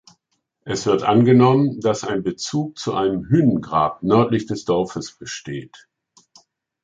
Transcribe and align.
Es 0.65 0.87
wird 0.87 1.03
angenommen, 1.03 1.79
dass 1.79 2.03
ein 2.03 2.23
Bezug 2.23 2.79
zu 2.79 2.95
einem 2.95 3.29
Hünengrab 3.29 4.01
nördlich 4.01 4.47
des 4.47 4.65
Dorfes 4.65 5.11
besteht. 5.11 5.87